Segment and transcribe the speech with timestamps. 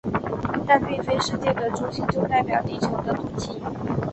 [0.65, 3.55] 但并非世界的中心就代表地球的肚脐。